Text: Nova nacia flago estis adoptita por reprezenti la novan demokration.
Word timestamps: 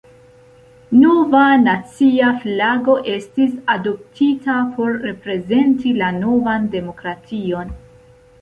Nova 1.01 1.41
nacia 1.65 2.29
flago 2.45 2.95
estis 3.17 3.53
adoptita 3.75 4.57
por 4.79 4.99
reprezenti 5.07 5.97
la 6.03 6.11
novan 6.19 6.67
demokration. 6.79 7.75